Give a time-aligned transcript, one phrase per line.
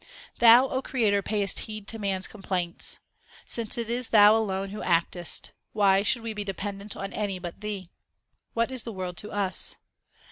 [0.39, 2.97] Thou, O Creator, payest heed to man s complaints.
[3.45, 7.61] Since it is Thou alone who actest, Why should we be dependent on any but
[7.61, 7.91] Thee?
[8.55, 9.75] What is the world to us